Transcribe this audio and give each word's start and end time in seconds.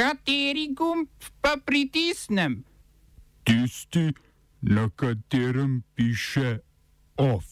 Kateri 0.00 0.72
gumb 0.72 1.08
pa 1.44 1.58
pritisnem? 1.60 2.64
Tisti, 3.44 4.08
na 4.60 4.88
katerem 4.96 5.82
piše 5.94 6.58
OF. 7.16 7.44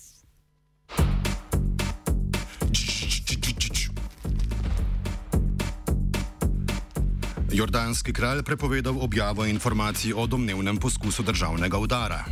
Jordanski 7.53 8.13
kralj 8.13 8.43
prepovedal 8.43 8.97
objavo 9.01 9.45
informacij 9.45 10.17
o 10.17 10.27
domnevnem 10.27 10.77
poskusu 10.77 11.23
državnega 11.23 11.79
udara. 11.79 12.25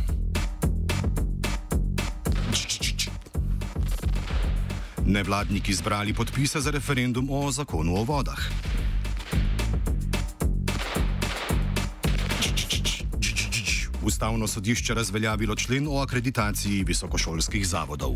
Nevladniki 5.05 5.73
zbrali 5.73 6.13
podpise 6.13 6.59
za 6.59 6.71
referendum 6.71 7.29
o 7.29 7.51
zakonu 7.51 7.95
o 7.95 8.03
vodah. 8.03 8.41
Ustavno 14.03 14.47
sodišče 14.47 14.93
razveljavilo 14.93 15.55
člen 15.55 15.87
o 15.89 15.99
akreditaciji 15.99 16.83
visokošolskih 16.83 17.67
zavodov. 17.67 18.15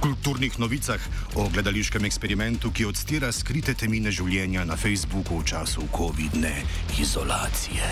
Kulturnih 0.00 0.58
novicah 0.58 1.00
o 1.34 1.48
gledališkem 1.48 2.04
eksperimentu, 2.04 2.70
ki 2.70 2.84
odstira 2.84 3.32
skrite 3.32 3.74
temine 3.74 4.12
življenja 4.12 4.64
na 4.64 4.76
Facebooku 4.76 5.40
v 5.40 5.44
času 5.44 5.88
COVID-ne 5.96 6.54
izolacije. 7.00 7.88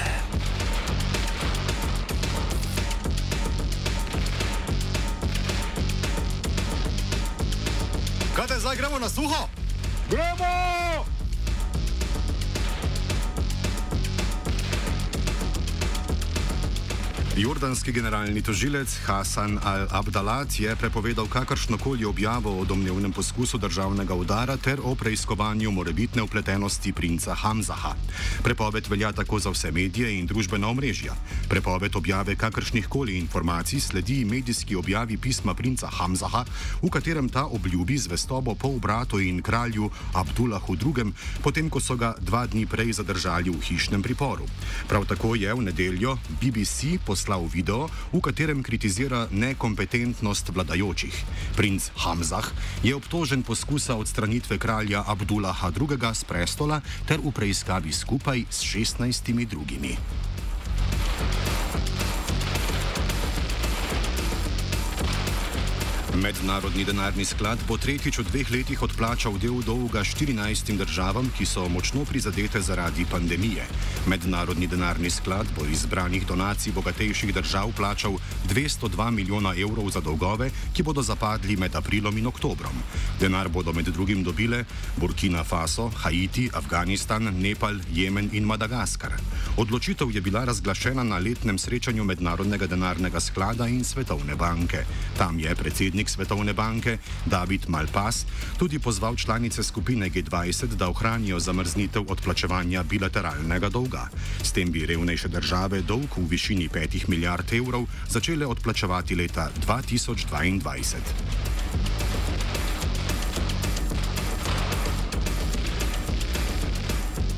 zagramo 8.61 8.99
na 8.99 9.09
suho. 9.09 9.49
Jordanski 17.37 17.93
generalni 17.93 18.41
tožilec 18.41 18.89
Hasan 19.05 19.61
al-Abdalat 19.61 20.49
je 20.57 20.73
prepovedal 20.73 21.29
kakršnokoli 21.29 22.05
objavo 22.09 22.49
o 22.49 22.65
domnevnem 22.65 23.13
poskusu 23.13 23.59
državnega 23.61 24.15
udara 24.17 24.57
ter 24.57 24.81
o 24.81 24.95
preiskovanju 24.95 25.71
morebitne 25.71 26.23
upletenosti 26.23 26.93
princa 26.97 27.35
Hamzaha. 27.35 27.93
Prepoved 28.41 28.89
velja 28.89 29.13
tako 29.13 29.39
za 29.39 29.53
vse 29.53 29.69
medije 29.71 30.15
in 30.19 30.25
družbena 30.27 30.69
omrežja. 30.69 31.13
Prepoved 31.49 31.97
objave 31.97 32.37
kakršnih 32.37 32.89
koli 32.89 33.19
informacij 33.19 33.81
sledi 33.81 34.25
medijski 34.25 34.77
objavi 34.77 35.21
pisma 35.21 35.55
princa 35.55 35.93
Hamzaha, 35.93 36.45
v 36.83 36.89
katerem 36.89 37.29
ta 37.29 37.45
obljubi 37.45 37.99
zvestobo 37.99 38.55
pol 38.55 38.81
bratu 38.81 39.21
in 39.21 39.43
kralju 39.43 39.91
Abdullahu 40.15 40.73
II., 40.73 41.13
potem 41.45 41.69
ko 41.69 41.85
so 41.85 42.01
ga 42.01 42.15
dva 42.17 42.47
dni 42.47 42.65
prej 42.67 42.97
zadržali 42.97 43.53
v 43.53 43.61
hišnem 43.61 44.03
priporu. 44.03 44.49
Prav 44.89 45.05
tako 45.05 45.35
je 45.37 45.53
v 45.53 45.69
nedeljo 45.69 46.17
BBC 46.41 46.97
poslal 47.05 47.26
video, 47.51 47.91
v 48.15 48.23
katerem 48.23 48.63
kritizira 48.63 49.27
nekompetentnost 49.35 50.55
vladajočih. 50.55 51.15
Princ 51.59 51.91
Hamzah 51.99 52.47
je 52.87 52.95
obtožen 52.95 53.43
poskusa 53.43 53.99
odstranitve 53.99 54.59
kralja 54.59 55.03
Abdullaha 55.03 55.75
II. 55.75 55.99
z 56.15 56.23
prestola 56.25 56.79
ter 57.11 57.19
v 57.19 57.35
preiskavi 57.35 57.91
skupaj 57.91 58.47
s 58.47 58.63
16 58.63 59.35
drugimi. 59.51 59.99
Mednarodni 66.17 66.85
denarni 66.85 67.25
sklad 67.29 67.61
bo 67.69 67.77
tretjič 67.77 68.19
v 68.19 68.25
dveh 68.25 68.49
letih 68.49 68.81
odplačal 68.81 69.37
del 69.37 69.61
dolga 69.61 70.01
14 70.01 70.73
državam, 70.81 71.29
ki 71.37 71.45
so 71.45 71.69
močno 71.69 72.07
prizadete 72.09 72.61
zaradi 72.61 73.05
pandemije. 73.05 73.67
Mednarodni 74.09 74.65
denarni 74.67 75.11
sklad 75.13 75.45
bo 75.53 75.67
iz 75.69 75.85
zbranih 75.85 76.25
donacij 76.27 76.73
bogatejših 76.73 77.35
držav 77.37 77.73
plačal 77.77 78.17
202 78.49 79.11
milijona 79.11 79.53
evrov 79.61 79.91
za 79.93 80.01
dolgove, 80.01 80.49
ki 80.73 80.83
bodo 80.83 81.05
zapadli 81.05 81.57
med 81.57 81.77
aprilom 81.77 82.17
in 82.17 82.27
oktobrom. 82.27 82.81
Denar 83.21 83.49
bodo 83.53 83.73
med 83.77 83.85
drugim 83.85 84.25
dobile 84.25 84.65
Burkina 84.97 85.45
Faso, 85.45 85.91
Haiti, 86.01 86.49
Afganistan, 86.55 87.29
Nepal, 87.29 87.77
Jemen 87.93 88.31
in 88.33 88.49
Madagaskar. 88.49 89.13
Odločitev 89.57 90.11
je 90.15 90.21
bila 90.21 90.45
razglašena 90.45 91.03
na 91.03 91.19
letnem 91.19 91.59
srečanju 91.59 92.05
Mednarodnega 92.05 92.67
denarnega 92.67 93.21
sklada 93.21 93.69
in 93.69 93.85
Svetovne 93.85 94.35
banke. 94.35 94.85
Tam 95.19 95.41
je 95.41 95.55
predsednik 95.55 96.06
Svetovne 96.09 96.53
banke 96.53 96.99
David 97.27 97.69
Malpas 97.69 98.27
tudi 98.59 98.79
pozval 98.79 99.17
članice 99.17 99.63
skupine 99.63 100.11
G20, 100.11 100.67
da 100.67 100.89
ohranijo 100.89 101.41
zamrznitev 101.41 102.05
odplačevanja 102.09 102.83
bilateralnega 102.83 103.69
dolga. 103.69 104.09
S 104.43 104.53
tem 104.53 104.73
bi 104.73 104.87
revnejše 104.87 105.29
države 105.29 105.83
dolg 105.83 106.17
v 106.17 106.29
višini 106.29 106.69
5 106.69 107.09
milijard 107.09 107.53
evrov 107.53 107.87
začele 108.09 108.47
odplačevati 108.47 109.15
leta 109.15 109.51
2022. 109.67 111.46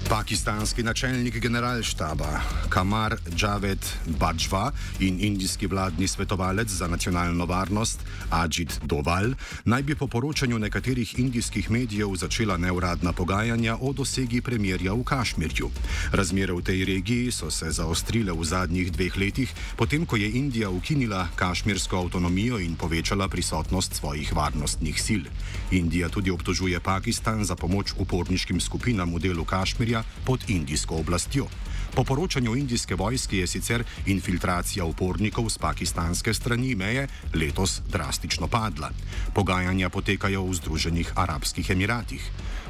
Pakistanski 0.08 0.82
načelnik 0.82 1.36
generalštaba 1.40 2.40
Kamar 2.68 3.16
Javed 3.40 3.78
Bajwa 4.20 4.70
in 5.00 5.20
indijski 5.20 5.66
vladni 5.66 6.08
svetovalec 6.08 6.68
za 6.68 6.86
nacionalno 6.86 7.44
varnost 7.46 8.00
Ajit 8.30 8.80
Doval 8.84 9.34
naj 9.64 9.82
bi 9.82 9.94
po 9.94 10.06
poročanju 10.06 10.58
nekaterih 10.58 11.18
indijskih 11.18 11.70
medijev 11.70 12.14
začela 12.16 12.56
neuradna 12.56 13.12
pogajanja 13.12 13.76
o 13.80 13.92
dosegi 13.92 14.40
premirja 14.40 14.92
v 14.92 15.04
Kašmirju. 15.04 15.70
Razmere 16.12 16.52
v 16.52 16.62
tej 16.62 16.84
regiji 16.84 17.32
so 17.32 17.50
se 17.50 17.70
zaostrile 17.70 18.32
v 18.32 18.44
zadnjih 18.44 18.92
dveh 18.92 19.16
letih, 19.16 19.54
potem 19.76 20.06
ko 20.06 20.16
je 20.16 20.30
Indija 20.30 20.70
ukinila 20.70 21.28
kašmirsko 21.36 21.96
avtonomijo 21.96 22.58
in 22.58 22.76
povečala 22.76 23.28
prisotnost 23.28 23.94
svojih 23.94 24.32
varnostnih 24.36 25.02
sil. 25.06 25.22
Indija 25.70 26.08
tudi 26.08 26.30
obtožuje 26.30 26.80
Pakistan 26.80 27.44
za 27.44 27.56
pomoč 27.56 27.92
uporniškim 27.98 28.60
skupinam 28.60 29.14
v 29.14 29.18
delu 29.18 29.44
Kašmirja 29.44 29.97
pod 30.24 30.44
indijsko 30.48 30.96
oblastjo. 30.96 31.46
Po 31.94 32.04
poročanju 32.04 32.56
indijske 32.56 32.94
vojske 32.94 33.38
je 33.38 33.46
sicer 33.46 33.84
infiltracija 34.06 34.84
upornikov 34.84 35.48
z 35.50 35.58
pakistanske 35.58 36.34
strani 36.34 36.74
meje 36.74 37.08
letos 37.34 37.80
drastično 37.90 38.48
padla. 38.48 38.90
Pogajanja 39.34 39.88
potekajo 39.88 40.44
v 40.44 40.54
Združenih 40.54 41.12
arabskih 41.16 41.70
emiratih. 41.70 42.22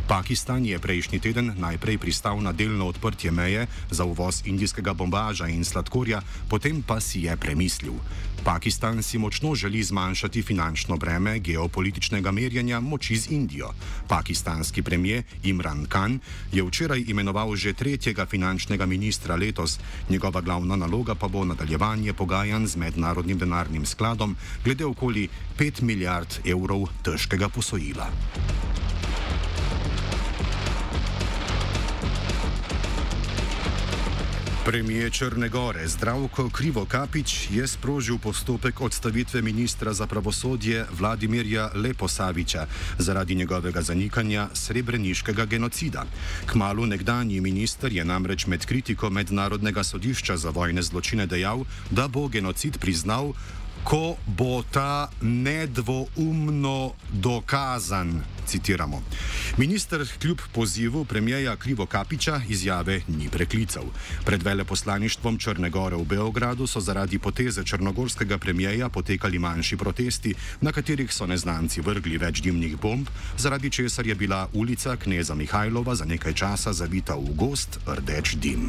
Pakistan 0.09 0.65
je 0.65 0.79
prejšnji 0.81 1.21
teden 1.21 1.53
najprej 1.61 1.99
pristal 1.99 2.41
na 2.41 2.53
delno 2.53 2.89
odprtje 2.89 3.31
meje 3.31 3.67
za 3.91 4.05
uvoz 4.05 4.41
indijskega 4.49 4.95
bombaža 4.97 5.49
in 5.53 5.65
sladkorja, 5.65 6.23
potem 6.49 6.81
pa 6.83 6.97
si 7.01 7.29
je 7.29 7.37
premislil. 7.37 7.93
Pakistan 8.45 9.03
si 9.03 9.19
močno 9.19 9.55
želi 9.55 9.83
zmanjšati 9.83 10.43
finančno 10.43 10.97
breme 10.97 11.39
geopolitičnega 11.39 12.31
merjenja 12.33 12.81
moči 12.81 13.17
z 13.17 13.31
Indijo. 13.31 13.69
Pakistanski 14.09 14.83
premijer 14.83 15.23
Imran 15.43 15.87
Khan 15.87 16.21
je 16.53 16.63
včeraj 16.63 17.05
imenoval 17.19 17.57
že 17.59 17.75
tretjega 17.75 18.27
finančnega 18.31 18.87
ministra 18.87 19.35
letos, 19.35 19.79
njegova 20.09 20.41
glavna 20.41 20.77
naloga 20.77 21.15
pa 21.19 21.29
bo 21.29 21.45
nadaljevanje 21.45 22.13
pogajanj 22.15 22.67
z 22.67 22.77
mednarodnim 22.77 23.39
denarnim 23.39 23.87
skladom 23.87 24.37
glede 24.65 24.87
okoli 24.87 25.29
5 25.59 25.83
milijard 25.83 26.39
evrov 26.47 26.87
težkega 27.03 27.49
posojila. 27.49 28.07
Premijer 34.69 35.13
Črne 35.13 35.49
Gore 35.49 35.89
Zdravko 35.89 36.51
Krivokapič 36.53 37.49
je 37.51 37.65
sprožil 37.65 38.19
postopek 38.21 38.81
odstavitve 38.81 39.41
ministra 39.43 39.93
za 39.97 40.07
pravosodje 40.07 40.85
Vladimirja 40.93 41.71
Leposaviča 41.75 42.67
zaradi 42.99 43.35
njegovega 43.35 43.83
zanikanja 43.83 44.49
srebreniškega 44.53 45.45
genocida. 45.45 46.05
Kmalu 46.47 46.87
nekdanji 46.87 47.41
minister 47.41 47.93
je 47.93 48.05
namreč 48.05 48.47
med 48.47 48.67
kritiko 48.67 49.11
Mednarodnega 49.11 49.85
sodišča 49.85 50.37
za 50.37 50.51
vojne 50.51 50.83
zločine 50.83 51.27
dejal, 51.27 51.65
da 51.91 52.09
bo 52.09 52.29
genocid 52.29 52.79
priznal, 52.79 53.33
ko 53.89 54.17
bo 54.27 54.63
ta 54.71 55.09
nedvoumno 55.23 56.93
dokazan. 57.13 58.21
Citiramo. 58.47 59.03
Minister 59.57 60.09
kljub 60.21 60.39
pozivu 60.53 61.05
premijeja 61.05 61.57
Krivo 61.57 61.87
Kapiča 61.87 62.41
izjave 62.49 63.01
ni 63.09 63.29
preklical. 63.29 63.85
Pred 64.25 64.43
veleposlaništvom 64.43 65.39
Črne 65.39 65.71
Gore 65.71 65.97
v 65.97 66.05
Beogradu 66.05 66.67
so 66.67 66.81
zaradi 66.81 67.19
poteze 67.19 67.65
črnogorskega 67.65 68.39
premijeja 68.39 68.89
potekali 68.89 69.39
manjši 69.39 69.77
protesti, 69.77 70.35
na 70.61 70.73
katerih 70.73 71.13
so 71.13 71.27
neznanci 71.27 71.81
vrgli 71.81 72.19
več 72.19 72.41
dimnih 72.41 72.77
bomb, 72.77 73.09
zaradi 73.39 73.71
česar 73.71 74.07
je 74.07 74.15
bila 74.15 74.49
ulica 74.53 74.97
Kneza 74.97 75.35
Mihajlova 75.35 75.95
za 75.95 76.05
nekaj 76.05 76.35
časa 76.35 76.73
zavita 76.73 77.15
v 77.15 77.33
gost 77.37 77.79
rdeč 77.87 78.35
dim. 78.35 78.69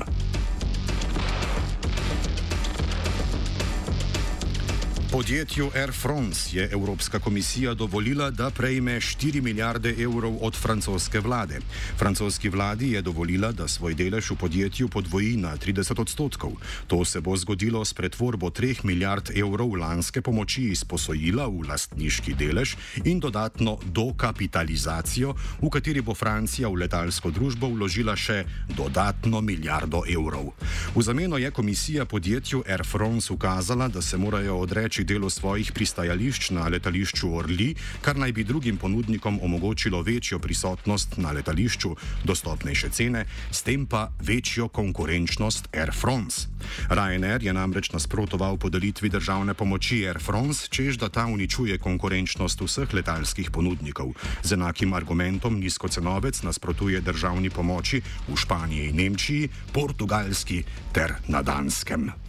Podjetju 5.12 5.72
Air 5.76 5.92
France 5.92 6.58
je 6.58 6.70
Evropska 6.72 7.20
komisija 7.20 7.74
dovolila, 7.74 8.30
da 8.32 8.50
prejme 8.50 9.00
4 9.00 9.42
milijarde 9.42 9.96
evrov 9.98 10.38
od 10.42 10.56
francoske 10.56 11.20
vlade. 11.20 11.60
Francoski 11.98 12.50
vladi 12.50 12.92
je 12.92 13.02
dovolila, 13.02 13.52
da 13.52 13.68
svoj 13.68 13.96
delež 13.96 14.30
v 14.32 14.36
podjetju 14.36 14.88
podvoji 14.88 15.38
na 15.38 15.58
30 15.58 16.02
odstotkov. 16.02 16.52
To 16.88 17.06
se 17.06 17.22
bo 17.22 17.38
zgodilo 17.38 17.86
s 17.86 17.94
pretvorbo 17.94 18.50
3 18.50 18.86
milijard 18.86 19.32
evrov 19.36 19.74
lanske 19.76 20.22
pomoči 20.22 20.64
iz 20.64 20.84
posojila 20.84 21.48
v 21.48 21.66
lastniški 21.70 22.34
delež 22.34 22.76
in 23.06 23.20
dodatno 23.20 23.80
dokapitalizacijo, 23.86 25.34
v 25.62 25.70
kateri 25.70 26.02
bo 26.02 26.14
Francija 26.14 26.70
v 26.70 26.86
letalsko 26.86 27.32
družbo 27.32 27.68
vložila 27.68 28.16
še 28.16 28.46
dodatno 28.78 29.42
milijardo 29.42 30.04
evrov. 30.06 30.54
V 30.96 31.02
zameno 31.02 31.38
je 31.38 31.52
komisija 31.52 32.06
podjetju 32.06 32.64
Air 32.68 32.86
France 32.86 33.34
ukazala, 33.34 33.88
da 33.88 34.02
se 34.02 34.18
morajo 34.18 34.58
odreči 34.58 34.99
povečati 35.00 35.14
delo 35.14 35.30
svojih 35.30 35.72
pristajališč 35.72 36.52
na 36.52 36.68
letališču 36.68 37.32
Orli, 37.32 37.76
kar 38.02 38.18
naj 38.18 38.32
bi 38.32 38.44
drugim 38.44 38.78
ponudnikom 38.78 39.40
omogočilo 39.42 40.02
večjo 40.02 40.40
prisotnost 40.40 41.18
na 41.18 41.32
letališču, 41.32 41.96
dostopnejše 42.24 42.90
cene, 42.90 43.26
s 43.52 43.64
tem 43.64 43.86
pa 43.86 44.12
večjo 44.20 44.68
konkurenčnost 44.68 45.70
Air 45.74 45.92
France. 45.94 46.48
Ryanair 46.90 47.44
je 47.44 47.54
namreč 47.54 47.92
nasprotoval 47.92 48.58
podelitvi 48.58 49.10
državne 49.10 49.54
pomoči 49.54 50.08
Air 50.08 50.20
France, 50.20 50.68
čež 50.70 50.98
da 50.98 51.10
ta 51.10 51.26
uničuje 51.26 51.78
konkurenčnost 51.78 52.62
vseh 52.62 52.94
letalskih 52.94 53.52
ponudnikov. 53.52 54.14
Z 54.44 54.54
enakim 54.54 54.94
argumentom 54.94 55.60
nizkocenovec 55.60 56.44
nasprotuje 56.44 57.02
državni 57.02 57.50
pomoči 57.50 58.02
v 58.28 58.36
Španiji 58.36 58.90
in 58.90 58.96
Nemčiji, 58.96 59.50
Portugalski 59.72 60.64
ter 60.92 61.16
na 61.28 61.42
Danskem. 61.42 62.29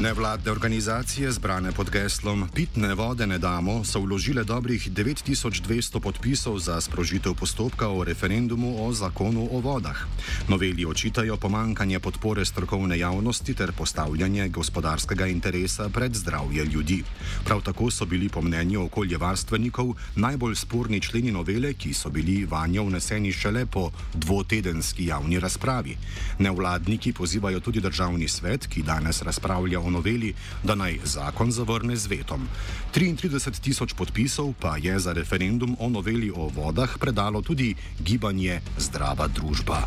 Nevladne 0.00 0.52
organizacije, 0.52 1.32
zbrane 1.32 1.72
pod 1.72 1.90
geslom 1.90 2.48
Pitne 2.54 2.94
vode 2.94 3.26
ne 3.26 3.38
damo, 3.38 3.84
so 3.84 4.00
vložile 4.00 4.44
dobrih 4.44 4.90
9200 4.92 6.00
podpisov 6.00 6.58
za 6.58 6.80
sprožitev 6.80 7.34
postopka 7.34 7.88
o 7.88 8.04
referendumu 8.04 8.84
o 8.84 8.92
zakonu 8.92 9.48
o 9.52 9.60
vodah. 9.60 9.96
Noveli 10.48 10.84
očitajo 10.84 11.36
pomankanje 11.36 12.00
podpore 12.00 12.44
strokovne 12.44 12.98
javnosti 12.98 13.54
ter 13.54 13.72
postavljanje 13.72 14.48
gospodarskega 14.48 15.26
interesa 15.26 15.88
pred 15.88 16.14
zdravje 16.14 16.64
ljudi. 16.64 17.02
Prav 17.44 17.62
tako 17.62 17.90
so 17.90 18.04
bili 18.04 18.28
po 18.28 18.42
mnenju 18.42 18.84
okoljevarstvenikov 18.84 19.94
najbolj 20.16 20.54
sporni 20.54 21.00
členi 21.00 21.32
novele, 21.32 21.72
ki 21.72 21.94
so 21.94 22.10
bili 22.10 22.44
vanjo 22.44 22.84
vneseni 22.84 23.32
šele 23.32 23.66
po 23.66 23.90
dvotedenski 24.14 25.06
javni 25.06 25.40
razpravi. 25.40 25.96
Nevladniki 26.38 27.12
pozivajo 27.12 27.60
tudi 27.60 27.80
državni 27.80 28.28
svet, 28.28 28.66
ki 28.66 28.82
danes 28.82 29.22
razpravlja 29.22 29.80
o 29.80 29.85
noveli, 29.90 30.34
da 30.64 30.74
naj 30.74 30.98
zakon 31.04 31.52
zavrne 31.52 31.96
z 31.96 32.06
vetom. 32.06 32.48
33 32.94 33.60
tisoč 33.60 33.94
podpisov 33.94 34.54
pa 34.60 34.76
je 34.76 34.98
za 34.98 35.12
referendum 35.12 35.76
o 35.78 35.88
noveli 35.88 36.30
o 36.30 36.48
vodah 36.48 36.98
predalo 36.98 37.42
tudi 37.42 37.74
gibanje 38.00 38.60
Zdrava 38.78 39.28
družba. 39.28 39.84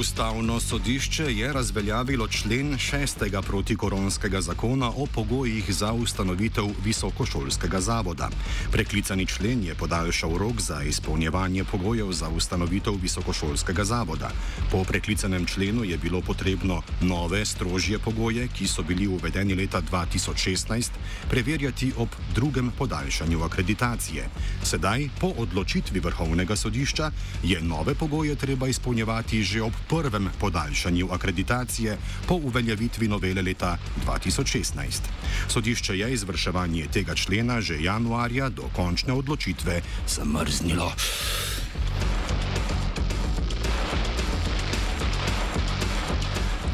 Ustavno 0.00 0.60
sodišče 0.60 1.24
je 1.24 1.52
razveljavilo 1.52 2.28
člen 2.28 2.78
šestega 2.78 3.42
protikoronskega 3.42 4.40
zakona 4.40 4.88
o 4.88 5.06
pogojih 5.14 5.74
za 5.74 5.92
ustanovitev 5.92 6.64
visokošolskega 6.84 7.80
zavoda. 7.80 8.30
Preklicani 8.72 9.26
člen 9.26 9.64
je 9.64 9.74
podaljšal 9.74 10.36
rok 10.38 10.60
za 10.60 10.82
izpolnjevanje 10.82 11.64
pogojev 11.64 12.12
za 12.12 12.28
ustanovitev 12.28 12.94
visokošolskega 13.02 13.84
zavoda. 13.84 14.30
Po 14.70 14.84
preklicanem 14.84 15.46
členu 15.46 15.84
je 15.84 15.98
bilo 15.98 16.20
potrebno 16.20 16.82
nove, 17.00 17.44
strožje 17.44 17.98
pogoje, 17.98 18.48
ki 18.48 18.66
so 18.66 18.82
bili 18.82 19.06
uvedeni 19.06 19.54
leta 19.54 19.82
2016, 19.82 20.88
preverjati 21.30 21.92
ob 21.96 22.08
drugem 22.34 22.72
podaljšanju 22.78 23.42
akreditacije. 23.42 24.28
Sedaj, 24.62 25.08
po 25.20 25.34
odločitvi 25.36 26.00
Vrhovnega 26.00 26.56
sodišča, 26.56 27.10
je 27.42 27.60
nove 27.60 27.94
pogoje 27.94 28.34
treba 28.36 28.68
izpolnjevati 28.68 29.42
že 29.42 29.62
ob 29.62 29.72
prvem 29.90 30.30
podaljšanju 30.40 31.08
akreditacije 31.12 31.98
po 32.28 32.34
uveljavitvi 32.34 33.08
novele 33.08 33.42
leta 33.42 33.76
2016. 34.06 35.10
Sodišče 35.48 35.98
je 35.98 36.12
izvrševanje 36.12 36.86
tega 36.92 37.14
člena 37.14 37.60
že 37.60 37.82
januarja 37.82 38.48
do 38.48 38.70
končne 38.76 39.12
odločitve 39.12 39.82
zamrznilo. 40.08 40.92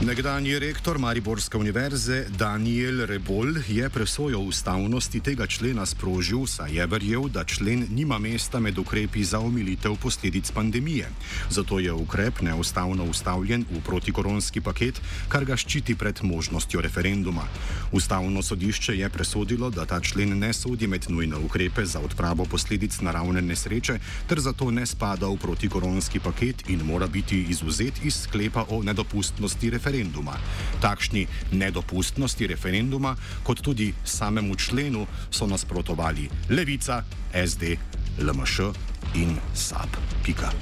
Nekdanji 0.06 0.58
rektor 0.58 0.98
Mariborske 0.98 1.58
univerze 1.58 2.24
Daniel 2.38 3.06
Rebol 3.06 3.56
je 3.68 3.88
presojo 3.90 4.38
ustavnosti 4.38 5.20
tega 5.20 5.46
člena 5.46 5.86
sprožil, 5.86 6.46
saj 6.46 6.76
je 6.78 6.86
verjel, 6.86 7.26
da 7.28 7.42
člen 7.44 7.86
nima 7.90 8.18
mesta 8.18 8.60
med 8.60 8.78
ukrepi 8.78 9.24
za 9.24 9.40
omilitev 9.40 9.96
posledic 10.02 10.50
pandemije. 10.50 11.08
Zato 11.50 11.78
je 11.78 11.92
ukrep 11.92 12.40
neustavno 12.40 13.04
ustavljen 13.04 13.64
v 13.70 13.80
protikoronski 13.82 14.60
paket, 14.60 15.00
kar 15.28 15.44
ga 15.44 15.56
ščiti 15.56 15.98
pred 15.98 16.22
možnostjo 16.22 16.80
referenduma. 16.86 17.48
Ustavno 17.92 18.42
sodišče 18.42 18.94
je 18.98 19.10
presodilo, 19.10 19.70
da 19.70 19.86
ta 19.86 20.00
člen 20.00 20.38
ne 20.38 20.52
sodi 20.52 20.86
med 20.86 21.10
nujne 21.10 21.36
ukrepe 21.36 21.86
za 21.86 21.98
odpravo 21.98 22.44
posledic 22.44 23.00
naravne 23.00 23.42
nesreče, 23.42 23.98
ter 24.28 24.40
zato 24.40 24.70
ne 24.70 24.86
spada 24.86 25.26
v 25.26 25.36
protikoronski 25.36 26.22
paket 26.22 26.68
in 26.70 26.86
mora 26.86 27.06
biti 27.06 27.42
izuzet 27.50 28.04
iz 28.04 28.22
sklepa 28.22 28.66
o 28.70 28.82
nedopustnosti 28.82 29.70
referenduma 29.70 29.95
referenduma. 29.96 30.36
Takšni 30.84 31.24
nedopustnosti 31.56 32.44
referenduma, 32.44 33.16
kot 33.40 33.64
tudi 33.64 33.94
samemu 34.04 34.52
členu, 34.56 35.06
so 35.32 35.48
nasprotovali 35.48 36.28
Levica, 36.52 37.00
SD, 37.32 37.80
LMŠ 38.20 38.60
in 39.16 39.40
SAP. 39.54 39.88
Pika. 40.20 40.52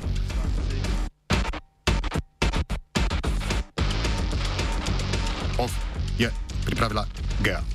Of 5.58 5.74
je 6.18 6.30
pripravila 6.64 7.06
Gea. 7.42 7.73